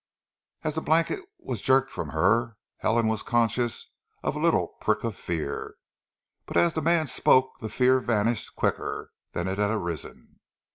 As 0.63 0.73
the 0.73 0.81
blanket 0.81 1.19
was 1.37 1.61
jerked 1.61 1.91
from 1.91 2.09
her, 2.09 2.57
Helen 2.77 3.07
was 3.07 3.21
conscious 3.21 3.85
of 4.23 4.35
a 4.35 4.39
little 4.39 4.69
prick 4.81 5.03
of 5.03 5.15
fear, 5.15 5.75
but 6.47 6.57
as 6.57 6.73
the 6.73 6.81
man 6.81 7.05
spoke 7.05 7.59
the 7.59 7.69
fear 7.69 7.99
vanished 7.99 8.55
quicker 8.55 9.11
than 9.33 9.47
it 9.47 9.59
had 9.59 9.69
arisen. 9.69 10.39